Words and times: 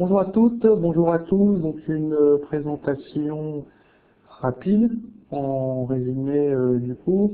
Bonjour 0.00 0.20
à 0.20 0.24
toutes, 0.24 0.66
bonjour 0.66 1.12
à 1.12 1.18
tous. 1.18 1.58
Donc 1.58 1.76
une 1.86 2.14
euh, 2.14 2.38
présentation 2.38 3.66
rapide 4.30 4.98
en 5.30 5.84
résumé 5.84 6.38
euh, 6.38 6.78
du 6.78 6.94
cours 6.94 7.32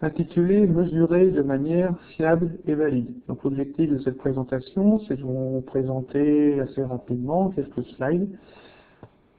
intitulée 0.00 0.66
Mesurer 0.66 1.30
de 1.30 1.42
manière 1.42 1.94
fiable 2.16 2.56
et 2.66 2.74
valide. 2.74 3.12
Donc 3.28 3.44
l'objectif 3.44 3.90
de 3.90 3.98
cette 3.98 4.16
présentation, 4.16 5.00
c'est 5.00 5.16
de 5.16 5.22
vous 5.22 5.60
présenter 5.66 6.58
assez 6.60 6.82
rapidement 6.82 7.50
quelques 7.50 7.84
slides, 7.84 8.38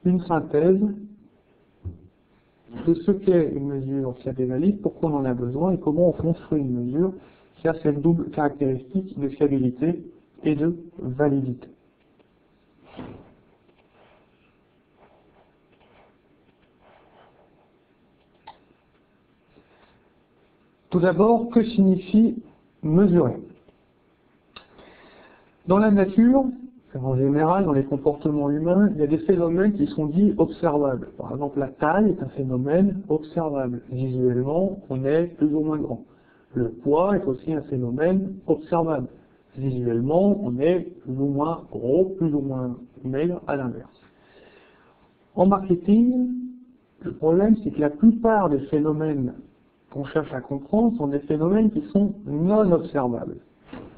une 0.04 0.20
synthèse 0.20 0.80
de 2.86 2.94
ce 2.94 3.10
qu'est 3.10 3.50
une 3.50 3.66
mesure 3.66 4.16
fiable 4.18 4.42
et 4.42 4.46
valide, 4.46 4.80
pourquoi 4.80 5.10
on 5.10 5.16
en 5.16 5.24
a 5.24 5.34
besoin 5.34 5.72
et 5.72 5.80
comment 5.80 6.10
on 6.10 6.12
construit 6.12 6.60
une 6.60 6.84
mesure 6.84 7.14
qui 7.56 7.66
a 7.66 7.74
cette 7.82 8.00
double 8.00 8.30
caractéristique 8.30 9.18
de 9.18 9.28
fiabilité 9.30 10.04
et 10.44 10.54
de 10.54 10.76
validité. 11.00 11.73
Tout 20.94 21.00
d'abord, 21.00 21.48
que 21.50 21.64
signifie 21.64 22.40
mesurer? 22.84 23.34
Dans 25.66 25.78
la 25.78 25.90
nature, 25.90 26.44
en 26.94 27.16
général, 27.16 27.64
dans 27.64 27.72
les 27.72 27.82
comportements 27.82 28.48
humains, 28.48 28.90
il 28.94 29.00
y 29.00 29.02
a 29.02 29.08
des 29.08 29.18
phénomènes 29.18 29.72
qui 29.72 29.88
sont 29.88 30.06
dits 30.06 30.34
observables. 30.38 31.08
Par 31.18 31.32
exemple, 31.32 31.58
la 31.58 31.66
taille 31.66 32.10
est 32.10 32.22
un 32.22 32.28
phénomène 32.28 33.02
observable. 33.08 33.82
Visuellement, 33.90 34.78
on 34.88 35.04
est 35.04 35.36
plus 35.36 35.52
ou 35.52 35.62
moins 35.62 35.78
grand. 35.78 36.04
Le 36.54 36.68
poids 36.68 37.16
est 37.16 37.24
aussi 37.24 37.52
un 37.52 37.62
phénomène 37.62 38.36
observable. 38.46 39.08
Visuellement, 39.58 40.38
on 40.44 40.60
est 40.60 40.78
plus 41.02 41.18
ou 41.18 41.26
moins 41.26 41.64
gros, 41.72 42.14
plus 42.18 42.32
ou 42.32 42.40
moins 42.40 42.76
maigre, 43.02 43.42
à 43.48 43.56
l'inverse. 43.56 44.00
En 45.34 45.46
marketing, 45.46 46.28
le 47.00 47.14
problème, 47.14 47.56
c'est 47.64 47.72
que 47.72 47.80
la 47.80 47.90
plupart 47.90 48.48
des 48.48 48.60
phénomènes 48.68 49.34
qu'on 49.94 50.04
cherche 50.06 50.32
à 50.34 50.40
comprendre 50.40 50.96
sont 50.96 51.06
des 51.06 51.20
phénomènes 51.20 51.70
qui 51.70 51.82
sont 51.92 52.14
non 52.26 52.72
observables. 52.72 53.36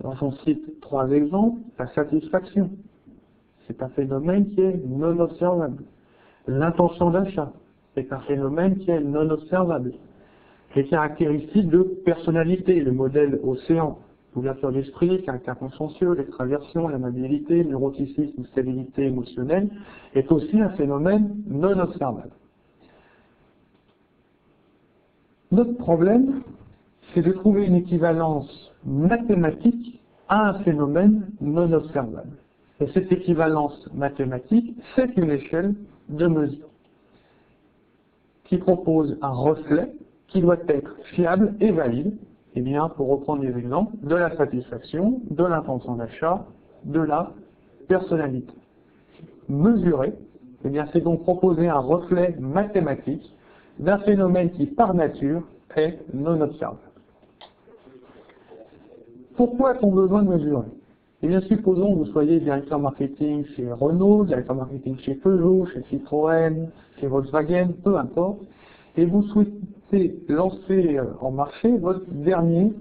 Alors 0.00 0.14
j'en 0.18 0.32
cite 0.44 0.80
trois 0.82 1.08
exemples. 1.10 1.58
La 1.78 1.86
satisfaction, 1.88 2.70
c'est 3.66 3.82
un 3.82 3.88
phénomène 3.88 4.50
qui 4.50 4.60
est 4.60 4.78
non 4.86 5.18
observable. 5.18 5.84
L'intention 6.46 7.10
d'achat, 7.10 7.50
c'est 7.94 8.12
un 8.12 8.20
phénomène 8.20 8.76
qui 8.76 8.90
est 8.90 9.00
non 9.00 9.30
observable. 9.30 9.94
Les 10.74 10.86
caractéristiques 10.86 11.70
de 11.70 11.82
personnalité, 12.04 12.78
le 12.80 12.92
modèle 12.92 13.40
océan, 13.42 13.98
l'ouverture 14.34 14.72
d'esprit, 14.72 15.22
caractère 15.22 15.56
consciencieux, 15.58 16.12
l'extraversion, 16.12 16.88
l'amabilité, 16.88 17.62
le 17.62 17.70
neuroticisme, 17.70 18.44
stabilité 18.52 19.06
émotionnelle, 19.06 19.70
est 20.14 20.30
aussi 20.30 20.60
un 20.60 20.68
phénomène 20.70 21.36
non 21.46 21.78
observable. 21.78 22.32
Notre 25.52 25.74
problème, 25.74 26.42
c'est 27.14 27.22
de 27.22 27.32
trouver 27.32 27.66
une 27.66 27.76
équivalence 27.76 28.72
mathématique 28.84 30.00
à 30.28 30.48
un 30.48 30.54
phénomène 30.64 31.30
non 31.40 31.72
observable. 31.72 32.32
Et 32.80 32.86
cette 32.88 33.10
équivalence 33.12 33.88
mathématique, 33.94 34.76
c'est 34.94 35.16
une 35.16 35.30
échelle 35.30 35.74
de 36.08 36.26
mesure 36.26 36.66
qui 38.44 38.58
propose 38.58 39.16
un 39.22 39.30
reflet 39.30 39.92
qui 40.28 40.40
doit 40.40 40.58
être 40.68 40.96
fiable 41.14 41.54
et 41.60 41.70
valide, 41.70 42.16
eh 42.54 42.60
bien, 42.60 42.88
pour 42.88 43.08
reprendre 43.08 43.42
les 43.42 43.56
exemples, 43.56 43.92
de 44.02 44.14
la 44.14 44.36
satisfaction, 44.36 45.20
de 45.30 45.44
l'intention 45.44 45.94
d'achat, 45.94 46.44
de 46.84 47.00
la 47.00 47.32
personnalité. 47.88 48.52
Mesurer, 49.48 50.12
eh 50.64 50.68
bien, 50.68 50.86
c'est 50.92 51.02
donc 51.02 51.22
proposer 51.22 51.68
un 51.68 51.78
reflet 51.78 52.36
mathématique 52.40 53.32
d'un 53.78 53.98
phénomène 53.98 54.50
qui, 54.50 54.66
par 54.66 54.94
nature, 54.94 55.42
est 55.76 55.98
non 56.14 56.40
observable. 56.40 56.80
Pourquoi 59.36 59.70
a-t-on 59.70 59.92
besoin 59.92 60.22
de 60.22 60.28
mesurer? 60.30 60.66
Eh 61.22 61.28
bien, 61.28 61.40
supposons 61.42 61.92
que 61.92 61.98
vous 61.98 62.06
soyez 62.06 62.40
directeur 62.40 62.78
marketing 62.78 63.44
chez 63.54 63.70
Renault, 63.70 64.24
directeur 64.24 64.56
marketing 64.56 64.98
chez 64.98 65.14
Peugeot, 65.14 65.66
chez 65.66 65.82
Citroën, 65.90 66.68
chez 67.00 67.06
Volkswagen, 67.06 67.72
peu 67.84 67.96
importe, 67.96 68.40
et 68.96 69.04
vous 69.04 69.22
souhaitez 69.24 70.18
lancer 70.28 70.98
euh, 70.98 71.04
en 71.20 71.30
marché 71.30 71.76
votre 71.78 72.04
dernier 72.10 72.72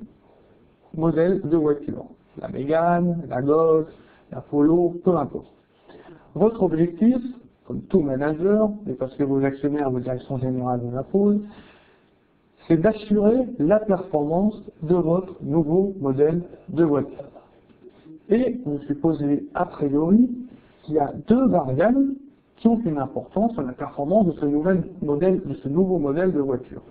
modèle 0.96 1.42
de 1.44 1.58
voiture. 1.58 2.06
La 2.42 2.48
Mégane, 2.48 3.24
la 3.30 3.42
Golf, 3.42 3.88
la 4.32 4.42
Polo, 4.42 4.96
peu 5.04 5.16
importe. 5.16 5.52
Votre 6.36 6.64
objectif, 6.64 7.18
comme 7.68 7.82
tout 7.84 8.02
manager, 8.02 8.70
et 8.88 8.94
parce 8.94 9.16
que 9.16 9.24
vos 9.24 9.44
actionnaires, 9.44 9.90
vos 9.90 10.00
directions 10.00 10.38
générales 10.38 10.80
vous 10.84 10.92
l'imposent, 10.92 11.42
c'est 12.68 12.78
d'assurer 12.78 13.48
la 13.60 13.80
performance 13.80 14.64
de 14.84 14.96
votre 14.96 15.36
nouveau 15.42 15.96
modèle 16.00 16.42
de 16.70 16.84
voiture. 16.84 17.26
Et 18.30 18.60
vous 18.66 18.80
supposez 18.88 19.48
a 19.54 19.66
priori 19.66 20.30
qu'il 20.84 20.96
y 20.96 21.00
a 21.00 21.14
deux 21.28 21.48
variables 21.48 22.16
qui 22.58 22.68
ont 22.68 22.80
une 22.86 22.98
importance 22.98 23.54
sur 23.54 23.62
la 23.62 23.74
performance 23.74 24.28
de 24.28 24.32
ce, 24.34 24.46
nouvel 24.46 24.84
modèle, 25.02 25.42
de 25.46 25.54
ce 25.56 25.68
nouveau 25.68 26.00
modèle 26.00 26.32
de 26.32 26.40
voiture. 26.40 26.82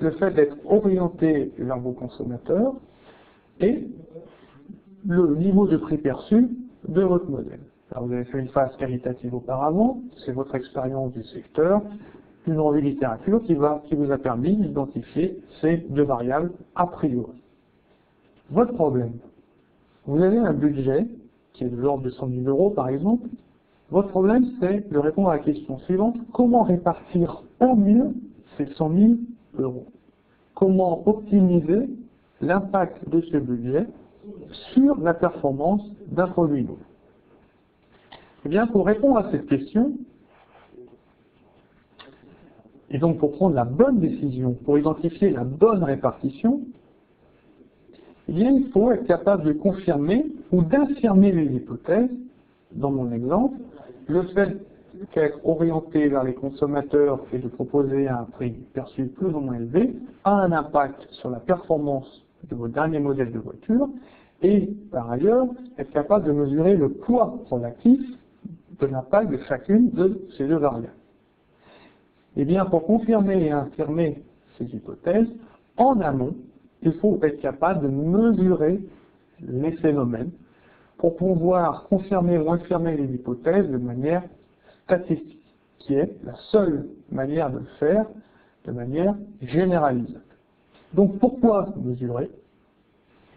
Le 0.00 0.10
fait 0.12 0.32
d'être 0.32 0.56
orienté 0.66 1.52
vers 1.58 1.78
vos 1.78 1.92
consommateurs 1.92 2.74
et 3.60 3.86
le 5.06 5.34
niveau 5.36 5.66
de 5.66 5.76
prix 5.76 5.98
perçu 5.98 6.48
de 6.88 7.02
votre 7.02 7.30
modèle. 7.30 7.60
Alors 7.92 8.06
vous 8.06 8.14
avez 8.14 8.24
fait 8.24 8.38
une 8.38 8.48
phase 8.48 8.74
qualitative 8.76 9.34
auparavant, 9.34 10.00
c'est 10.24 10.32
votre 10.32 10.54
expérience 10.54 11.12
du 11.12 11.22
secteur, 11.24 11.82
une 12.46 12.58
revue 12.58 12.80
littérature 12.80 13.42
qui, 13.42 13.54
va, 13.54 13.82
qui 13.86 13.94
vous 13.94 14.10
a 14.10 14.16
permis 14.16 14.56
d'identifier 14.56 15.38
ces 15.60 15.76
deux 15.90 16.04
variables 16.04 16.52
a 16.74 16.86
priori. 16.86 17.42
Votre 18.50 18.72
problème, 18.72 19.12
vous 20.06 20.22
avez 20.22 20.38
un 20.38 20.54
budget 20.54 21.06
qui 21.52 21.64
est 21.64 21.68
de 21.68 21.76
l'ordre 21.76 22.02
de 22.02 22.10
100 22.10 22.28
000 22.28 22.40
euros 22.46 22.70
par 22.70 22.88
exemple, 22.88 23.28
votre 23.90 24.08
problème, 24.08 24.46
c'est 24.58 24.90
de 24.90 24.96
répondre 24.96 25.28
à 25.28 25.36
la 25.36 25.42
question 25.42 25.78
suivante. 25.80 26.16
Comment 26.32 26.62
répartir 26.62 27.42
au 27.60 27.76
mieux 27.76 28.14
ces 28.56 28.64
100 28.64 28.90
000 28.90 29.12
euros? 29.58 29.84
Comment 30.54 31.06
optimiser 31.06 31.90
l'impact 32.40 33.06
de 33.10 33.20
ce 33.20 33.36
budget 33.36 33.86
sur 34.72 34.98
la 34.98 35.12
performance 35.12 35.82
d'un 36.06 36.28
produit 36.28 36.62
nouveau? 36.62 36.78
Eh 38.44 38.48
bien, 38.48 38.66
pour 38.66 38.86
répondre 38.86 39.18
à 39.18 39.30
cette 39.30 39.46
question, 39.46 39.92
et 42.90 42.98
donc 42.98 43.18
pour 43.18 43.32
prendre 43.32 43.54
la 43.54 43.64
bonne 43.64 44.00
décision, 44.00 44.54
pour 44.64 44.78
identifier 44.78 45.30
la 45.30 45.44
bonne 45.44 45.84
répartition, 45.84 46.60
eh 48.28 48.32
bien, 48.32 48.50
il 48.50 48.68
faut 48.70 48.90
être 48.90 49.06
capable 49.06 49.44
de 49.44 49.52
confirmer 49.52 50.26
ou 50.50 50.62
d'infirmer 50.62 51.32
les 51.32 51.54
hypothèses, 51.54 52.10
dans 52.72 52.90
mon 52.90 53.12
exemple, 53.12 53.58
le 54.08 54.22
fait 54.28 54.56
qu'être 55.12 55.38
orienté 55.46 56.08
vers 56.08 56.24
les 56.24 56.34
consommateurs 56.34 57.20
et 57.32 57.38
de 57.38 57.48
proposer 57.48 58.08
un 58.08 58.24
prix 58.24 58.52
perçu 58.72 59.06
plus 59.06 59.28
ou 59.28 59.40
moins 59.40 59.54
élevé 59.54 59.94
a 60.24 60.32
un 60.32 60.52
impact 60.52 61.06
sur 61.12 61.30
la 61.30 61.38
performance 61.38 62.24
de 62.48 62.54
vos 62.54 62.68
derniers 62.68 63.00
modèles 63.00 63.32
de 63.32 63.38
voiture 63.38 63.88
et 64.42 64.68
par 64.90 65.10
ailleurs 65.10 65.46
être 65.78 65.90
capable 65.90 66.26
de 66.26 66.32
mesurer 66.32 66.76
le 66.76 66.90
poids 66.90 67.38
relatif 67.50 68.00
l'impact 68.86 69.30
de 69.30 69.38
chacune 69.48 69.90
de 69.90 70.20
ces 70.36 70.46
deux 70.46 70.56
variables. 70.56 70.94
Eh 72.36 72.44
bien, 72.44 72.64
pour 72.64 72.84
confirmer 72.86 73.46
et 73.46 73.50
infirmer 73.50 74.22
ces 74.56 74.64
hypothèses, 74.64 75.28
en 75.76 76.00
amont, 76.00 76.34
il 76.82 76.92
faut 76.94 77.18
être 77.22 77.40
capable 77.40 77.82
de 77.82 77.88
mesurer 77.88 78.80
les 79.40 79.72
phénomènes 79.72 80.30
pour 80.98 81.16
pouvoir 81.16 81.84
confirmer 81.88 82.38
ou 82.38 82.50
infirmer 82.50 82.96
les 82.96 83.12
hypothèses 83.14 83.68
de 83.68 83.76
manière 83.76 84.22
statistique, 84.84 85.42
qui 85.78 85.94
est 85.94 86.12
la 86.24 86.34
seule 86.50 86.86
manière 87.10 87.50
de 87.50 87.58
le 87.58 87.68
faire 87.78 88.06
de 88.64 88.72
manière 88.72 89.14
généralisée. 89.40 90.18
Donc 90.94 91.18
pourquoi 91.18 91.74
mesurer? 91.82 92.30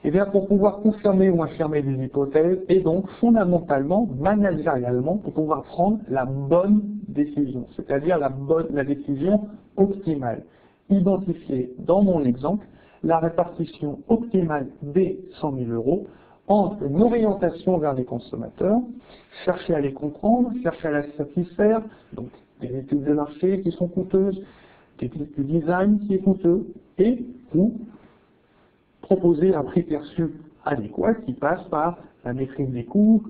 Eh 0.08 0.12
bien 0.12 0.28
pour 0.28 0.48
pouvoir 0.48 0.82
confirmer 0.82 1.32
ou 1.32 1.42
infirmer 1.42 1.82
des 1.82 2.06
hypothèses 2.06 2.60
et 2.70 2.80
donc 2.80 3.10
fondamentalement, 3.20 4.08
managérialement, 4.20 5.18
pour 5.18 5.34
pouvoir 5.34 5.64
prendre 5.64 5.98
la 6.08 6.26
bonne 6.26 6.84
décision, 7.08 7.66
c'est-à-dire 7.76 8.20
la, 8.20 8.30
bonne, 8.30 8.68
la 8.70 8.84
décision 8.84 9.48
optimale. 9.78 10.44
Identifier 10.92 11.74
dans 11.80 12.04
mon 12.04 12.24
exemple 12.24 12.68
la 13.04 13.18
répartition 13.18 13.98
optimale 14.08 14.68
des 14.84 15.26
100 15.42 15.56
000 15.56 15.72
euros 15.72 16.06
entre 16.48 16.84
une 16.84 17.02
orientation 17.02 17.80
vers 17.80 17.96
les 17.96 18.06
consommateurs, 18.06 18.82
chercher 19.44 19.74
à 19.74 19.80
les 19.80 19.94
comprendre, 19.94 20.52
chercher 20.62 20.90
à 20.90 21.02
les 21.02 21.12
satisfaire, 21.14 21.82
donc 22.14 22.28
des 22.62 22.78
études 22.78 23.06
de 23.06 23.14
marché 23.14 23.64
qui 23.64 23.72
sont 23.72 23.88
coûteuses, 23.88 24.40
des 25.00 25.08
études 25.08 25.34
du 25.36 25.44
design 25.46 25.98
qui 26.06 26.14
est 26.14 26.20
coûteux, 26.20 26.68
et 27.00 27.26
ou 27.56 27.74
proposer 29.06 29.54
un 29.54 29.64
prix 29.64 29.84
perçu 29.84 30.32
adéquat 30.66 31.14
qui 31.14 31.34
passe 31.34 31.64
par 31.70 32.00
la 32.24 32.34
maîtrise 32.34 32.70
des 32.72 32.86
coûts, 32.86 33.24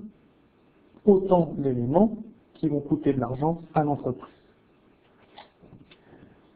autant 1.04 1.52
d'éléments 1.58 2.16
qui 2.54 2.68
vont 2.68 2.80
coûter 2.80 3.12
de 3.12 3.20
l'argent 3.20 3.60
à 3.74 3.84
l'entreprise. 3.84 4.32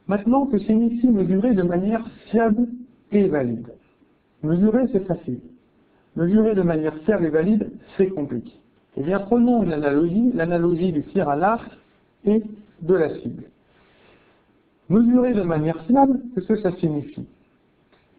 Maintenant, 0.08 0.46
que 0.46 0.58
signifie 0.58 1.08
mesurer 1.08 1.55
de 1.55 1.62
manière 1.62 2.05
fiable 2.31 2.67
et 3.12 3.28
valide 3.28 3.69
Mesurer, 4.43 4.87
c'est 4.90 5.06
facile. 5.06 5.40
Mesurer 6.17 6.55
de 6.55 6.62
manière 6.62 6.96
fiable 7.05 7.26
et 7.26 7.31
valide, 7.31 7.70
c'est 7.99 8.08
compliqué. 8.08 8.52
Eh 8.96 9.02
bien, 9.02 9.20
prenons 9.20 9.62
une 9.62 9.72
analogie, 9.72 10.32
l'analogie 10.32 10.93
du 10.93 11.02
tir 11.05 11.28
à 11.28 11.37
l'arc 11.37 11.70
et 12.25 12.43
de 12.81 12.94
la 12.94 13.14
cible. 13.20 13.44
Mesurer 14.88 15.34
de 15.34 15.43
manière 15.43 15.84
fiable, 15.84 16.20
qu'est-ce 16.34 16.49
que 16.49 16.56
ça 16.62 16.72
signifie? 16.76 17.26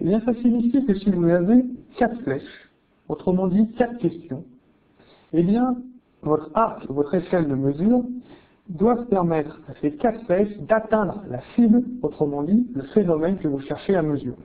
Eh 0.01 0.03
bien, 0.03 0.19
ça 0.21 0.33
signifie 0.33 0.83
que 0.83 0.95
si 0.95 1.12
vous 1.12 1.25
avez 1.25 1.63
quatre 1.95 2.19
flèches, 2.24 2.71
autrement 3.07 3.48
dit 3.48 3.69
quatre 3.77 4.00
questions, 4.00 4.44
eh 5.31 5.44
bien, 5.44 5.77
votre 6.24 6.50
arc, 6.56 6.89
votre 6.89 7.13
échelle 7.13 7.48
de 7.48 7.53
mesure, 7.53 8.03
doivent 8.68 9.06
permettre 9.09 9.62
à 9.68 9.75
ces 9.80 9.92
quatre 9.98 10.19
flèches 10.25 10.57
d'atteindre 10.62 11.21
la 11.30 11.39
cible, 11.53 11.83
autrement 12.01 12.42
dit, 12.42 12.68
le 12.74 12.81
phénomène 12.95 13.38
que 13.38 13.48
vous 13.48 13.59
cherchez 13.59 13.95
à 13.95 14.01
mesurer. 14.01 14.42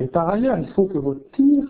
Et 0.00 0.06
par 0.06 0.28
ailleurs, 0.28 0.58
il 0.58 0.68
faut 0.68 0.84
que 0.84 0.98
votre 0.98 1.30
tir 1.30 1.64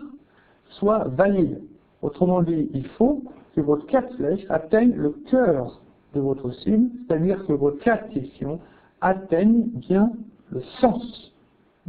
soit 0.71 1.05
valide. 1.05 1.61
Autrement 2.01 2.41
dit, 2.41 2.69
il 2.73 2.85
faut 2.97 3.23
que 3.55 3.61
votre 3.61 3.85
quatre 3.85 4.13
flèches 4.17 4.45
atteignent 4.49 4.95
le 4.95 5.11
cœur 5.31 5.81
de 6.15 6.19
votre 6.19 6.51
cible, 6.51 6.89
c'est-à-dire 7.07 7.45
que 7.47 7.53
vos 7.53 7.71
quatre 7.71 8.09
questions 8.09 8.59
atteignent 8.99 9.69
bien 9.73 10.11
le 10.51 10.59
sens 10.81 11.28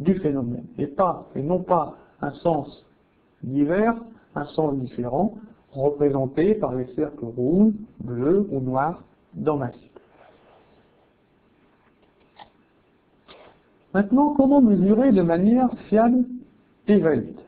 du 0.00 0.14
phénomène, 0.18 0.64
et, 0.78 0.86
pas, 0.86 1.28
et 1.36 1.42
non 1.42 1.60
pas 1.60 1.96
un 2.20 2.32
sens 2.32 2.84
divers, 3.42 3.94
un 4.34 4.46
sens 4.46 4.74
différent, 4.76 5.34
représenté 5.72 6.54
par 6.54 6.74
les 6.74 6.86
cercles 6.94 7.26
rouges, 7.26 7.74
bleus 8.00 8.46
ou 8.50 8.60
noirs 8.60 9.02
dans 9.34 9.56
ma 9.56 9.70
cible. 9.70 9.86
Maintenant, 13.94 14.34
comment 14.34 14.60
mesurer 14.60 15.12
de 15.12 15.22
manière 15.22 15.70
fiable 15.88 16.24
et 16.88 16.98
valide? 16.98 17.38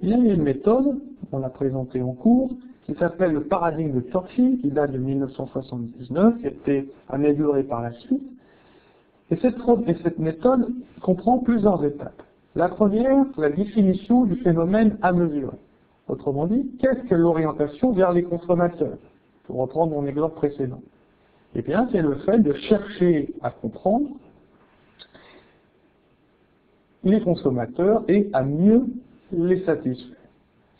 Il 0.00 0.08
y 0.08 0.14
a 0.14 0.16
une 0.16 0.42
méthode, 0.42 1.00
on 1.32 1.38
l'a 1.38 1.50
présentée 1.50 2.00
en 2.00 2.12
cours, 2.12 2.50
qui 2.86 2.94
s'appelle 2.94 3.32
le 3.32 3.44
paradigme 3.44 4.00
de 4.00 4.10
Churchill, 4.10 4.58
qui 4.60 4.70
date 4.70 4.92
de 4.92 4.98
1979, 4.98 6.40
qui 6.40 6.46
a 6.46 6.50
été 6.50 6.92
amélioré 7.08 7.62
par 7.62 7.82
la 7.82 7.92
suite. 7.92 8.22
Et 9.32 9.36
cette, 9.36 9.56
et 9.86 9.94
cette 10.02 10.18
méthode 10.18 10.68
comprend 11.00 11.38
plusieurs 11.38 11.82
étapes. 11.86 12.22
La 12.54 12.68
première, 12.68 13.24
la 13.38 13.48
définition 13.48 14.26
du 14.26 14.36
phénomène 14.36 14.98
à 15.00 15.12
mesurer. 15.12 15.56
Autrement 16.06 16.46
dit, 16.46 16.70
qu'est-ce 16.78 17.08
que 17.08 17.14
l'orientation 17.14 17.92
vers 17.92 18.12
les 18.12 18.24
consommateurs 18.24 18.98
Pour 19.44 19.56
reprendre 19.56 19.92
mon 19.92 20.06
exemple 20.06 20.34
précédent. 20.34 20.82
Eh 21.54 21.62
bien, 21.62 21.88
c'est 21.90 22.02
le 22.02 22.16
fait 22.16 22.40
de 22.40 22.52
chercher 22.52 23.32
à 23.40 23.50
comprendre 23.50 24.08
les 27.02 27.22
consommateurs 27.22 28.04
et 28.08 28.28
à 28.34 28.42
mieux 28.42 28.84
les 29.32 29.64
satisfaire. 29.64 30.18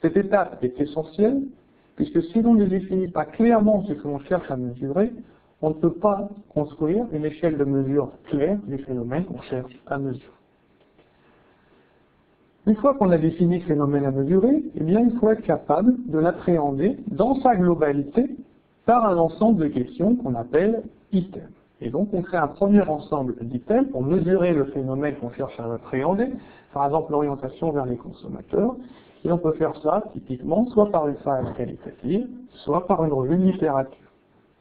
Cette 0.02 0.18
étape 0.18 0.62
est 0.62 0.78
essentielle 0.78 1.40
puisque 1.96 2.22
si 2.24 2.42
l'on 2.42 2.52
ne 2.52 2.66
définit 2.66 3.08
pas 3.08 3.24
clairement 3.24 3.82
ce 3.88 3.94
que 3.94 4.06
l'on 4.06 4.18
cherche 4.20 4.50
à 4.50 4.56
mesurer, 4.58 5.10
on 5.62 5.70
ne 5.70 5.74
peut 5.74 5.92
pas 5.92 6.28
construire 6.52 7.06
une 7.12 7.24
échelle 7.24 7.56
de 7.56 7.64
mesure 7.64 8.10
claire 8.24 8.58
du 8.66 8.78
phénomène 8.78 9.24
qu'on 9.24 9.40
cherche 9.42 9.72
à 9.86 9.96
mesurer. 9.96 10.26
Une 12.66 12.76
fois 12.76 12.94
qu'on 12.94 13.10
a 13.10 13.18
défini 13.18 13.58
le 13.58 13.64
phénomène 13.64 14.04
à 14.04 14.10
mesurer, 14.10 14.62
eh 14.74 14.84
bien, 14.84 15.00
il 15.00 15.18
faut 15.18 15.30
être 15.30 15.42
capable 15.42 15.94
de 16.06 16.18
l'appréhender 16.18 16.96
dans 17.08 17.34
sa 17.40 17.56
globalité 17.56 18.36
par 18.86 19.04
un 19.06 19.16
ensemble 19.16 19.64
de 19.64 19.68
questions 19.68 20.16
qu'on 20.16 20.34
appelle 20.34 20.82
items. 21.12 21.50
Et 21.80 21.90
donc, 21.90 22.08
on 22.12 22.22
crée 22.22 22.36
un 22.36 22.48
premier 22.48 22.82
ensemble 22.82 23.34
d'items 23.40 23.90
pour 23.90 24.02
mesurer 24.02 24.52
le 24.52 24.66
phénomène 24.66 25.16
qu'on 25.16 25.30
cherche 25.32 25.58
à 25.58 25.72
appréhender, 25.72 26.28
par 26.72 26.86
exemple 26.86 27.10
l'orientation 27.10 27.70
vers 27.70 27.86
les 27.86 27.96
consommateurs, 27.96 28.76
et 29.24 29.32
on 29.32 29.38
peut 29.38 29.52
faire 29.52 29.76
ça, 29.82 30.04
typiquement, 30.12 30.66
soit 30.66 30.90
par 30.90 31.08
une 31.08 31.16
phase 31.16 31.46
qualitative, 31.56 32.28
soit 32.64 32.86
par 32.86 33.04
une 33.04 33.12
revue 33.12 33.36
de 33.36 33.44
littérature. 33.44 34.11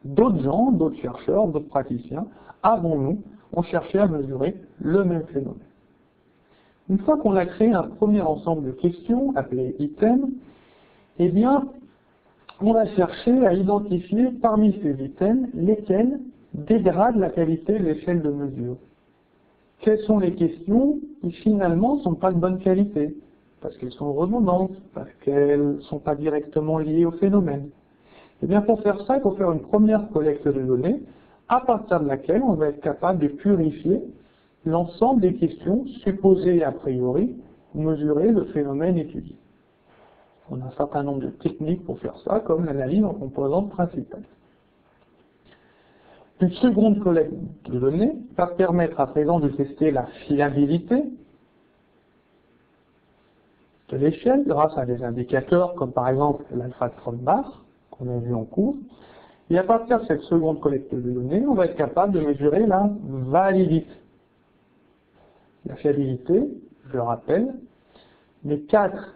D'autres 0.04 0.42
gens, 0.42 0.72
d'autres 0.72 1.00
chercheurs, 1.02 1.48
d'autres 1.48 1.68
praticiens, 1.68 2.26
avant 2.64 2.98
nous, 2.98 3.22
ont 3.54 3.64
cherché 3.64 4.00
à 4.00 4.08
mesurer 4.08 4.56
le 4.80 5.04
même 5.04 5.26
phénomène. 5.28 5.60
Une 6.90 7.00
fois 7.00 7.18
qu'on 7.18 7.36
a 7.36 7.46
créé 7.46 7.72
un 7.72 7.84
premier 7.84 8.22
ensemble 8.22 8.66
de 8.66 8.72
questions, 8.72 9.34
appelé 9.36 9.76
items, 9.80 10.30
eh 11.20 11.30
bien, 11.30 11.68
on 12.60 12.74
va 12.74 12.86
chercher 12.88 13.46
à 13.46 13.54
identifier 13.54 14.30
parmi 14.42 14.74
ces 14.82 15.04
items 15.04 15.50
lesquels 15.54 16.20
dégradent 16.54 17.18
la 17.18 17.30
qualité 17.30 17.80
de 17.80 17.84
l'échelle 17.86 18.22
de 18.22 18.30
mesure. 18.30 18.78
Quelles 19.80 20.00
sont 20.00 20.20
les 20.20 20.34
questions 20.34 21.00
qui 21.22 21.32
finalement 21.32 21.96
ne 21.96 22.02
sont 22.02 22.16
pas 22.16 22.32
de 22.32 22.38
bonne 22.38 22.60
qualité? 22.60 23.16
Parce 23.62 23.78
qu'elles 23.78 23.94
sont 23.94 24.14
redondantes, 24.14 24.76
parce 24.94 25.12
qu'elles 25.24 25.76
ne 25.76 25.82
sont 25.82 26.00
pas 26.00 26.16
directement 26.16 26.78
liées 26.78 27.06
au 27.06 27.12
phénomène. 27.12 27.70
Eh 28.44 28.48
bien 28.48 28.62
pour 28.62 28.82
faire 28.82 29.00
ça, 29.06 29.18
il 29.18 29.22
faut 29.22 29.32
faire 29.32 29.52
une 29.52 29.62
première 29.62 30.10
collecte 30.10 30.48
de 30.48 30.62
données, 30.62 31.02
à 31.48 31.60
partir 31.60 32.00
de 32.00 32.08
laquelle 32.08 32.42
on 32.42 32.54
va 32.54 32.68
être 32.68 32.82
capable 32.82 33.20
de 33.20 33.28
purifier 33.28 34.02
l'ensemble 34.66 35.22
des 35.22 35.34
questions 35.36 35.86
supposées 36.04 36.64
a 36.64 36.72
priori 36.72 37.36
mesurer 37.74 38.32
le 38.32 38.46
phénomène 38.46 38.98
étudié. 38.98 39.36
On 40.50 40.62
a 40.62 40.66
un 40.66 40.72
certain 40.72 41.04
nombre 41.04 41.22
de 41.22 41.30
techniques 41.30 41.86
pour 41.86 42.00
faire 42.00 42.18
ça, 42.26 42.40
comme 42.42 42.66
l'analyse 42.66 43.04
en 43.04 43.14
composantes 43.14 43.70
principales. 43.70 44.24
Une 46.42 46.52
seconde 46.54 47.00
collecte 47.00 47.34
de 47.66 47.80
données 47.80 48.14
va 48.36 48.48
permettre 48.48 49.00
à 49.00 49.08
présent 49.08 49.40
de 49.40 49.50
tester 49.50 49.92
la 49.92 50.08
fiabilité 50.26 51.04
de 53.90 53.98
l'échelle 53.98 54.44
grâce 54.48 54.76
à 54.78 54.86
des 54.86 55.04
indicateurs 55.04 55.76
comme 55.76 55.92
par 55.92 56.10
exemple 56.10 56.44
l'alpha 56.56 56.90
de 56.90 57.18
bar 57.18 57.64
qu'on 58.02 58.18
a 58.18 58.20
vu 58.20 58.34
en 58.34 58.46
cours. 58.46 58.76
Et 59.50 59.58
à 59.58 59.64
partir 59.64 60.00
de 60.00 60.06
cette 60.06 60.22
seconde 60.22 60.60
collecte 60.60 60.94
de 60.94 61.12
données, 61.12 61.46
on 61.46 61.54
va 61.54 61.66
être 61.66 61.76
capable 61.76 62.14
de 62.14 62.22
mesurer 62.22 62.66
la 62.66 62.90
validité. 63.04 63.92
La 65.66 65.76
fiabilité, 65.76 66.50
je 66.88 66.94
le 66.94 67.02
rappelle, 67.02 67.54
les 68.44 68.62
quatre 68.62 69.16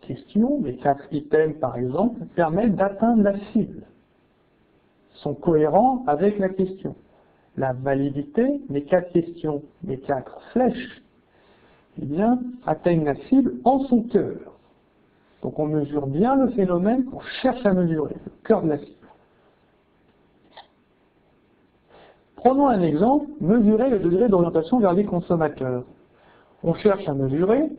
questions, 0.00 0.60
les 0.64 0.76
quatre 0.76 1.04
items 1.12 1.58
par 1.60 1.76
exemple, 1.76 2.24
permettent 2.34 2.76
d'atteindre 2.76 3.22
la 3.22 3.38
cible, 3.52 3.82
sont 5.14 5.34
cohérents 5.34 6.04
avec 6.06 6.38
la 6.38 6.48
question. 6.48 6.94
La 7.56 7.72
validité, 7.72 8.62
les 8.70 8.84
quatre 8.84 9.12
questions, 9.12 9.62
les 9.84 9.98
quatre 9.98 10.40
flèches 10.52 11.02
eh 12.00 12.06
bien, 12.06 12.40
atteignent 12.64 13.04
la 13.04 13.16
cible 13.28 13.56
en 13.64 13.80
son 13.80 14.04
cœur. 14.04 14.49
Donc 15.42 15.58
on 15.58 15.66
mesure 15.66 16.06
bien 16.06 16.36
le 16.36 16.48
phénomène 16.50 17.04
qu'on 17.06 17.20
cherche 17.42 17.64
à 17.64 17.72
mesurer, 17.72 18.16
le 18.24 18.32
cœur 18.44 18.62
de 18.62 18.68
la 18.68 18.78
cible. 18.78 18.96
Prenons 22.36 22.68
un 22.68 22.80
exemple, 22.80 23.26
mesurer 23.40 23.90
le 23.90 23.98
degré 23.98 24.28
d'orientation 24.28 24.78
vers 24.80 24.94
les 24.94 25.04
consommateurs. 25.04 25.84
On 26.62 26.74
cherche 26.74 27.06
à 27.08 27.14
mesurer, 27.14 27.70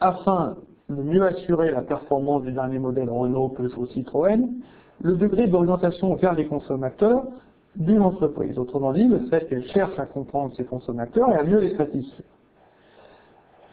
afin 0.00 0.56
de 0.88 1.02
mieux 1.02 1.24
assurer 1.24 1.70
la 1.70 1.82
performance 1.82 2.42
du 2.42 2.52
dernier 2.52 2.78
modèle 2.78 3.10
Renault, 3.10 3.48
Peugeot, 3.48 3.86
Citroën, 3.86 4.48
le 5.02 5.16
degré 5.16 5.46
d'orientation 5.46 6.14
vers 6.14 6.34
les 6.34 6.46
consommateurs 6.46 7.24
d'une 7.74 8.02
entreprise. 8.02 8.58
Autrement 8.58 8.92
dit, 8.92 9.04
le 9.04 9.20
fait 9.26 9.48
qu'elle 9.48 9.66
cherche 9.68 9.98
à 9.98 10.06
comprendre 10.06 10.54
ses 10.56 10.64
consommateurs 10.64 11.30
et 11.30 11.36
à 11.36 11.42
mieux 11.42 11.60
les 11.60 11.76
satisfaire. 11.76 12.24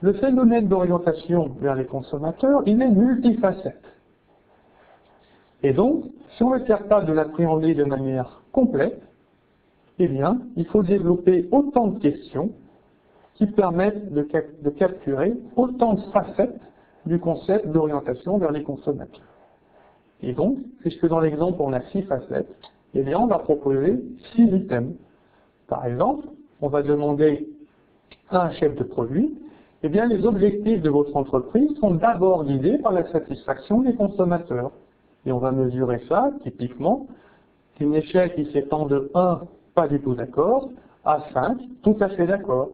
Le 0.03 0.11
phénomène 0.11 0.67
d'orientation 0.67 1.55
vers 1.61 1.75
les 1.75 1.85
consommateurs, 1.85 2.61
il 2.65 2.81
est 2.81 2.89
multifacette. 2.89 3.85
Et 5.63 5.71
donc, 5.71 6.03
si 6.35 6.43
on 6.43 6.53
est 6.55 6.65
capable 6.65 7.05
de 7.05 7.13
l'appréhender 7.13 7.73
de 7.73 7.85
manière 7.85 8.43
complète, 8.51 9.01
eh 9.99 10.09
bien, 10.09 10.41
il 10.57 10.65
faut 10.65 10.83
développer 10.83 11.47
autant 11.51 11.87
de 11.87 11.99
questions 11.99 12.51
qui 13.35 13.47
permettent 13.47 14.11
de, 14.11 14.27
de 14.61 14.69
capturer 14.71 15.35
autant 15.55 15.93
de 15.93 16.01
facettes 16.11 16.59
du 17.05 17.17
concept 17.17 17.67
d'orientation 17.67 18.37
vers 18.39 18.51
les 18.51 18.63
consommateurs. 18.63 19.21
Et 20.21 20.33
donc, 20.33 20.57
puisque 20.81 21.07
dans 21.07 21.21
l'exemple 21.21 21.61
on 21.61 21.71
a 21.71 21.79
six 21.91 22.01
facettes, 22.01 22.53
eh 22.93 23.03
bien, 23.03 23.17
on 23.19 23.27
va 23.27 23.39
proposer 23.39 24.03
six 24.35 24.43
items. 24.43 24.95
Par 25.67 25.85
exemple, 25.85 26.27
on 26.59 26.67
va 26.67 26.83
demander 26.83 27.47
à 28.31 28.47
un 28.47 28.51
chef 28.51 28.75
de 28.75 28.83
produit, 28.83 29.33
eh 29.85 29.89
bien, 29.89 30.05
les 30.05 30.25
objectifs 30.25 30.81
de 30.81 30.89
votre 30.89 31.15
entreprise 31.15 31.69
sont 31.79 31.95
d'abord 31.95 32.45
guidés 32.45 32.77
par 32.77 32.93
la 32.93 33.05
satisfaction 33.11 33.81
des 33.81 33.93
consommateurs. 33.93 34.71
Et 35.25 35.31
on 35.33 35.39
va 35.39 35.51
mesurer 35.51 36.01
ça, 36.07 36.31
typiquement, 36.43 37.07
une 37.81 37.95
échelle 37.95 38.33
qui 38.33 38.45
s'étend 38.53 38.85
de 38.85 39.11
1, 39.13 39.41
pas 39.75 39.89
du 39.89 39.99
tout 39.99 40.15
d'accord, 40.15 40.69
à 41.03 41.19
5, 41.33 41.57
tout 41.83 41.97
à 41.99 42.07
fait 42.09 42.25
d'accord. 42.25 42.69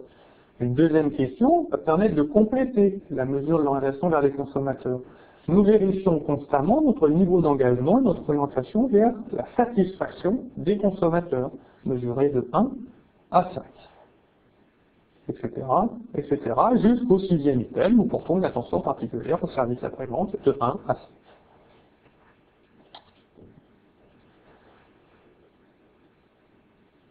Une 0.60 0.76
deuxième 0.76 1.12
question 1.12 1.68
va 1.72 1.80
permettre 1.80 2.14
de 2.14 2.22
compléter 2.22 3.02
la 3.10 3.26
mesure 3.26 3.58
de 3.58 3.64
l'orientation 3.64 4.10
vers 4.10 4.22
les 4.22 4.32
consommateurs. 4.32 5.00
nous 5.48 5.64
vérifions 5.64 6.20
constamment 6.20 6.84
notre 6.84 7.10
niveau 7.10 7.42
d'engagement 7.42 8.00
et 8.00 8.04
notre 8.04 8.30
orientation 8.30 8.88
vers 8.88 9.14
la 9.34 9.48
satisfaction 9.58 10.42
des 10.58 10.78
consommateurs, 10.78 11.50
mesurée 11.86 12.30
de 12.30 12.48
1 12.54 12.70
à 13.32 13.50
5, 13.56 13.64
etc., 15.30 15.66
etc., 16.16 16.40
jusqu'au 16.82 17.20
sixième 17.20 17.62
item, 17.62 17.96
nous 17.96 18.06
portons 18.06 18.38
une 18.38 18.46
attention 18.46 18.82
particulière 18.82 19.44
au 19.44 19.48
service 19.48 19.84
après-vente 19.84 20.36
de 20.44 20.58
1 20.60 20.80
à 20.88 20.96
5. 20.96 21.00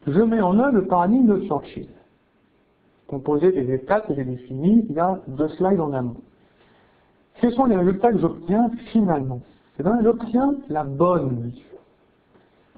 Je 0.07 0.21
mets 0.23 0.41
en 0.41 0.59
œuvre 0.59 0.79
le 0.79 0.87
paradigme 0.87 1.27
de 1.27 1.47
Churchill, 1.47 1.89
composé 3.07 3.53
des 3.53 3.75
étapes 3.75 4.09
que 4.09 4.15
j'ai 4.15 4.25
définies 4.25 4.87
il 4.89 4.95
y 4.95 5.01
a 5.01 5.21
deux 5.29 5.49
slides 5.51 5.81
en 5.81 5.93
amont. 5.93 6.17
Quels 7.41 7.53
sont 7.53 7.67
les 7.67 7.77
résultats 7.77 8.13
que 8.13 8.19
j'obtiens 8.19 8.71
finalement? 8.93 9.41
Eh 9.79 9.83
bien, 9.83 10.01
j'obtiens 10.03 10.57
la 10.69 10.85
bonne 10.85 11.45
mesure. 11.45 11.63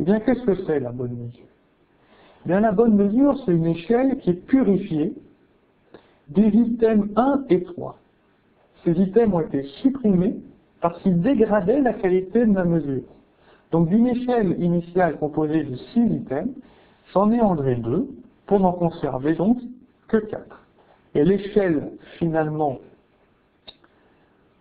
Eh 0.00 0.04
bien, 0.04 0.20
qu'est-ce 0.20 0.42
que 0.42 0.54
c'est 0.66 0.80
la 0.80 0.92
bonne 0.92 1.12
mesure? 1.12 1.46
Eh 2.44 2.48
bien, 2.48 2.60
la 2.60 2.72
bonne 2.72 2.94
mesure, 2.94 3.38
c'est 3.44 3.52
une 3.52 3.66
échelle 3.66 4.18
qui 4.18 4.30
est 4.30 4.46
purifiée 4.46 5.14
des 6.30 6.48
items 6.48 7.08
1 7.16 7.44
et 7.50 7.62
3. 7.62 7.98
Ces 8.84 8.92
items 8.92 9.34
ont 9.34 9.40
été 9.40 9.64
supprimés 9.82 10.36
parce 10.80 11.00
qu'ils 11.02 11.20
dégradaient 11.20 11.80
la 11.80 11.92
qualité 11.92 12.40
de 12.40 12.52
ma 12.52 12.64
mesure. 12.64 13.02
Donc, 13.72 13.88
d'une 13.88 14.06
échelle 14.06 14.56
initiale 14.62 15.18
composée 15.18 15.64
de 15.64 15.76
6 15.76 16.00
items, 16.00 16.50
j'en 17.12 17.30
ai 17.30 17.40
enlevé 17.40 17.76
2 17.76 18.08
pour 18.46 18.60
n'en 18.60 18.72
conserver 18.72 19.34
donc 19.34 19.58
que 20.08 20.16
4. 20.16 20.42
Et 21.14 21.24
l'échelle 21.24 21.92
finalement 22.18 22.78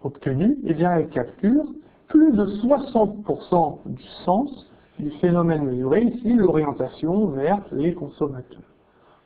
obtenue, 0.03 0.57
eh 0.65 0.73
bien, 0.73 0.95
elle 0.95 1.09
capture 1.09 1.65
plus 2.07 2.31
de 2.31 2.45
60% 2.45 3.79
du 3.85 4.03
sens 4.25 4.67
du 4.97 5.11
phénomène 5.21 5.63
mesuré, 5.63 6.03
ici 6.03 6.33
l'orientation 6.33 7.27
vers 7.27 7.61
les 7.71 7.93
consommateurs. 7.93 8.59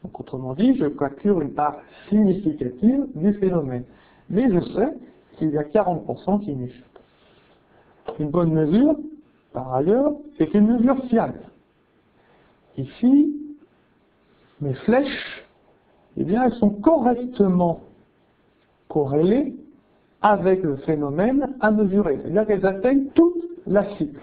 Donc 0.04 0.20
autrement 0.20 0.54
dit, 0.54 0.76
je 0.76 0.86
capture 0.86 1.42
une 1.42 1.54
part 1.54 1.78
significative 2.10 3.08
du 3.16 3.34
phénomène. 3.36 3.86
Mais 4.30 4.52
je 4.52 4.60
sais 4.74 4.94
qu'il 5.38 5.50
y 5.50 5.58
a 5.58 5.64
40% 5.64 6.44
qui 6.44 6.54
m'échappent. 6.54 7.00
Une 8.20 8.30
bonne 8.30 8.52
mesure, 8.52 8.98
par 9.54 9.74
ailleurs, 9.74 10.14
c'est 10.38 10.54
une 10.54 10.78
mesure 10.78 11.04
fiable. 11.06 11.40
Ici, 12.78 13.34
mes 14.62 14.74
flèches, 14.74 15.46
eh 16.18 16.24
bien, 16.24 16.44
elles 16.44 16.56
sont 16.56 16.70
correctement 16.70 17.82
corrélées 18.88 19.56
avec 20.22 20.64
le 20.64 20.78
phénomène 20.78 21.56
à 21.60 21.72
mesurer. 21.72 22.20
C'est-à-dire 22.22 22.46
qu'elles 22.46 22.66
atteignent 22.66 23.08
toute 23.16 23.44
la 23.68 23.96
cible. 23.96 24.20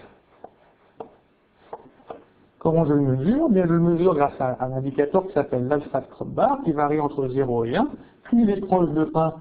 Comment 2.61 2.85
je 2.85 2.93
le 2.93 3.01
mesure 3.01 3.49
Bien, 3.49 3.65
je 3.65 3.73
le 3.73 3.79
mesure 3.79 4.13
grâce 4.13 4.39
à 4.39 4.55
un 4.63 4.73
indicateur 4.73 5.25
qui 5.25 5.33
s'appelle 5.33 5.67
l'alpha 5.67 6.03
bar, 6.23 6.61
qui 6.63 6.71
varie 6.73 6.99
entre 6.99 7.27
0 7.27 7.65
et 7.65 7.75
1. 7.75 7.89
Plus 8.21 8.43
il 8.43 8.49
est 8.51 8.61
proche 8.61 8.87
de 8.91 9.09
1, 9.15 9.33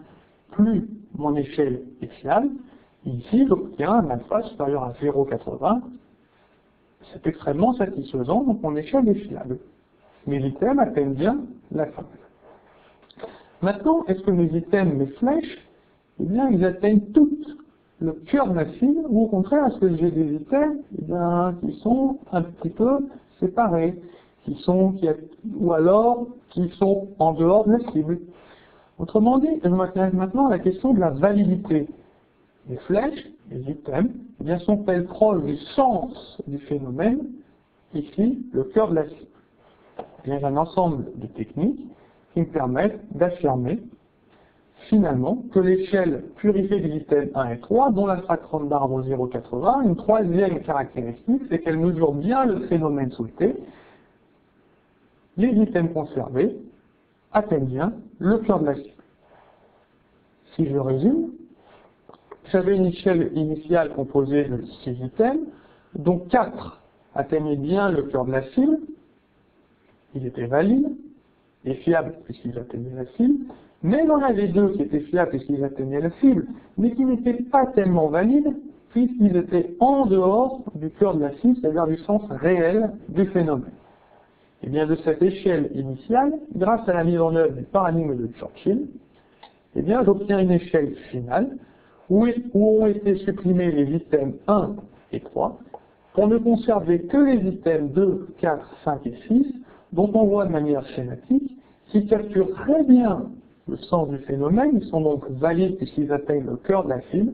plus 0.53 0.89
mon 1.19 1.37
échelle 1.37 1.83
est 2.01 2.07
fiable. 2.07 2.49
Ici, 3.05 3.45
j'obtiens 3.47 3.93
un 3.93 4.09
alpha 4.09 4.41
supérieur 4.45 4.85
à 4.85 4.93
0,80. 4.93 5.83
C'est 7.13 7.27
extrêmement 7.27 7.75
satisfaisant, 7.75 8.43
donc 8.43 8.63
mon 8.63 8.75
échelle 8.75 9.07
est 9.07 9.27
fiable. 9.29 9.59
Mes 10.27 10.39
items 10.39 10.79
atteignent 10.79 11.13
bien 11.13 11.41
la 11.73 11.87
fin. 11.89 12.05
Maintenant, 13.61 14.03
est-ce 14.07 14.23
que 14.23 14.31
mes 14.31 14.47
items, 14.47 14.95
mes 14.95 15.09
flèches, 15.09 15.59
eh 16.21 16.25
bien, 16.25 16.49
ils 16.49 16.65
atteignent 16.65 17.13
tout 17.13 17.37
le 18.01 18.13
cœur 18.13 18.49
cible, 18.79 19.03
ou 19.09 19.25
au 19.25 19.27
contraire, 19.27 19.67
est-ce 19.67 19.79
que 19.79 19.97
j'ai 19.97 20.11
des 20.11 20.35
items 20.35 20.79
eh 20.99 21.05
bien, 21.05 21.55
qui 21.61 21.75
sont 21.81 22.19
un 22.33 22.43
petit 22.43 22.71
peu 22.71 22.99
séparés, 23.39 23.95
qui 24.45 24.55
sont, 24.63 24.93
qui, 24.93 25.09
ou 25.55 25.73
alors 25.73 26.27
qui 26.49 26.69
sont 26.79 27.09
en 27.19 27.33
dehors 27.33 27.67
de 27.67 27.73
la 27.73 27.93
cible. 27.93 28.19
Autrement 28.99 29.39
dit, 29.39 29.49
je 29.63 29.69
m'intéresse 29.69 30.15
maintenant 30.15 30.47
à 30.47 30.51
la 30.51 30.59
question 30.59 30.95
de 30.95 31.01
la 31.01 31.11
validité. 31.11 31.89
Les 32.69 32.77
flèches, 32.79 33.27
les 33.51 33.71
items, 33.71 34.11
eh 34.41 34.45
bien, 34.45 34.59
sont-elles 34.61 35.05
proches 35.05 35.43
du 35.45 35.57
sens 35.75 36.41
du 36.47 36.59
phénomène, 36.59 37.21
ici, 37.95 38.47
le 38.53 38.65
cœur 38.65 38.91
de 38.91 38.95
la 38.97 39.09
cible 39.09 39.27
J'ai 40.25 40.43
un 40.43 40.57
ensemble 40.57 41.07
de 41.17 41.27
techniques 41.27 41.87
qui 42.33 42.41
me 42.41 42.47
permettent 42.47 43.01
d'affirmer 43.15 43.79
finalement 44.89 45.45
que 45.53 45.61
l'échelle 45.61 46.25
purifiée 46.37 46.81
des 46.81 46.97
items 46.97 47.31
1 47.35 47.51
et 47.51 47.61
3, 47.61 47.93
dont 47.93 48.07
la 48.07 48.19
fractron 48.19 48.65
d'arbre 48.65 49.03
0,80, 49.03 49.87
une 49.87 49.97
troisième 49.97 50.61
caractéristique, 50.63 51.43
c'est 51.49 51.61
qu'elle 51.61 51.79
mesure 51.79 52.13
bien 52.13 52.45
le 52.45 52.61
phénomène 52.67 53.11
souhaité. 53.13 53.57
Les 55.37 55.49
items 55.49 55.93
conservés 55.93 56.57
atteignent 57.33 57.67
bien 57.67 57.93
le 58.19 58.39
cœur 58.39 58.61
de 58.61 58.67
la 58.67 58.75
cible. 58.75 59.03
Si 60.55 60.67
je 60.67 60.77
résume, 60.77 61.31
j'avais 62.51 62.77
une 62.77 62.87
échelle 62.87 63.31
initiale 63.35 63.91
composée 63.95 64.45
de 64.45 64.65
6 64.83 64.91
items, 65.05 65.47
dont 65.95 66.19
4 66.19 66.81
atteignaient 67.15 67.57
bien 67.57 67.91
le 67.91 68.03
cœur 68.05 68.25
de 68.25 68.33
la 68.33 68.43
cible, 68.51 68.79
il 70.15 70.27
était 70.27 70.47
valide 70.47 70.89
et 71.65 71.75
fiable 71.75 72.15
puisqu'ils 72.25 72.59
atteignaient 72.59 72.95
la 72.95 73.07
cible, 73.17 73.45
mais 73.83 74.03
il 74.05 74.11
en 74.11 74.23
avait 74.23 74.49
deux 74.49 74.71
qui 74.71 74.83
étaient 74.83 75.01
fiables 75.01 75.31
puisqu'ils 75.31 75.65
atteignaient 75.65 76.01
la 76.01 76.11
cible, 76.21 76.47
mais 76.77 76.93
qui 76.93 77.05
n'étaient 77.05 77.43
pas 77.45 77.67
tellement 77.67 78.09
valides 78.09 78.55
puisqu'ils 78.91 79.37
étaient 79.37 79.75
en 79.81 80.07
dehors 80.07 80.63
du 80.75 80.91
cœur 80.91 81.15
de 81.15 81.21
la 81.21 81.33
cible, 81.37 81.57
c'est-à-dire 81.61 81.87
du 81.87 81.97
sens 81.99 82.23
réel 82.29 82.91
du 83.09 83.27
phénomène. 83.27 83.73
Et 84.63 84.69
bien 84.69 84.87
de 84.87 84.97
cette 84.97 85.23
échelle 85.23 85.71
initiale, 85.75 86.35
grâce 86.55 86.87
à 86.89 86.93
la 86.93 87.05
mise 87.05 87.21
en 87.21 87.35
œuvre 87.35 87.55
du 87.55 87.63
paradigme 87.63 88.15
de 88.15 88.29
Churchill, 88.35 88.89
eh 89.77 89.83
bien 89.83 90.05
j'obtiens 90.05 90.41
une 90.41 90.51
échelle 90.51 90.95
finale 91.11 91.57
où, 92.11 92.27
où 92.53 92.83
ont 92.83 92.87
été 92.87 93.17
supprimés 93.19 93.71
les 93.71 93.97
items 93.97 94.35
1 94.49 94.75
et 95.13 95.21
3 95.21 95.59
pour 96.13 96.29
ne 96.29 96.37
conserver 96.39 97.03
que 97.03 97.17
les 97.17 97.49
items 97.49 97.93
2, 97.93 98.29
4, 98.39 98.77
5 98.85 99.07
et 99.07 99.15
6 99.29 99.47
dont 99.93 100.11
on 100.15 100.25
voit 100.25 100.45
de 100.45 100.53
manière 100.53 100.85
schématique 100.89 101.57
qui 101.87 102.07
capturent 102.07 102.51
très 102.51 102.83
bien 102.85 103.31
le 103.71 103.77
sens 103.77 104.09
du 104.09 104.19
phénomène, 104.19 104.81
ils 104.81 104.89
sont 104.89 105.01
donc 105.01 105.29
valides 105.31 105.77
puisqu'ils 105.77 106.13
atteignent 106.13 106.47
le 106.47 106.57
cœur 106.57 106.85
de 106.85 106.91
la 106.91 107.01
cible, 107.11 107.33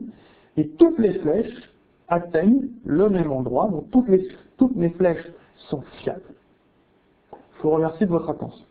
et 0.55 0.67
toutes 0.69 0.99
les 0.99 1.13
flèches 1.19 1.71
atteignent 2.07 2.69
le 2.85 3.09
même 3.09 3.31
endroit, 3.31 3.67
donc 3.69 3.89
toutes, 3.91 4.07
les, 4.07 4.27
toutes 4.57 4.75
mes 4.75 4.89
flèches 4.91 5.25
sont 5.69 5.81
fiables. 6.01 6.21
Je 7.57 7.63
vous 7.63 7.71
remercie 7.71 8.05
de 8.05 8.09
votre 8.09 8.29
attention. 8.29 8.66